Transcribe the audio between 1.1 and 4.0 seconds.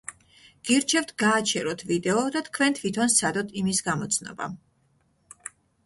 გააჩეროთ ვიდეო და თქვენ თვითონ სცადოთ იმის